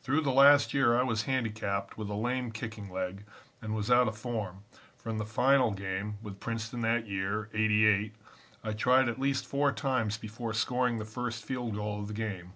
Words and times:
"Through 0.00 0.22
the 0.22 0.32
last 0.32 0.72
year 0.72 0.98
I 0.98 1.02
was 1.02 1.24
handicapped 1.24 1.98
with 1.98 2.08
a 2.08 2.14
lame 2.14 2.52
kicking 2.52 2.88
leg 2.90 3.26
and 3.60 3.74
was 3.74 3.90
out 3.90 4.08
of 4.08 4.16
form, 4.16 4.64
for 4.96 5.10
in 5.10 5.18
the 5.18 5.26
final 5.26 5.72
game 5.72 6.16
with 6.22 6.40
Princeton 6.40 6.80
that 6.80 7.06
year, 7.06 7.50
'88, 7.52 8.14
I 8.64 8.72
tried 8.72 9.10
at 9.10 9.20
least 9.20 9.46
four 9.46 9.70
times 9.72 10.16
before 10.16 10.54
scoring 10.54 10.96
the 10.96 11.04
first 11.04 11.44
field 11.44 11.74
goal 11.74 12.00
of 12.00 12.08
the 12.08 12.14
game. 12.14 12.54